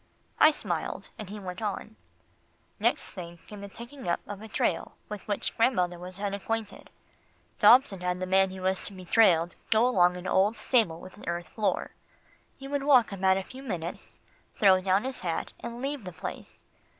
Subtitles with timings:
[0.39, 1.95] I smiled, and he went on.
[2.79, 6.89] "Next thing came the taking up of a trail with which grandmother was unacquainted.
[7.59, 11.17] Dobson had the man who was to be trailed go to an old stable with
[11.17, 11.91] an earth floor.
[12.57, 14.17] He would walk about a few minutes,
[14.55, 16.63] throw down his hat, and leave the place.